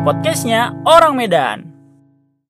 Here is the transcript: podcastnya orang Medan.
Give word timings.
podcastnya 0.00 0.72
orang 0.88 1.12
Medan. 1.12 1.69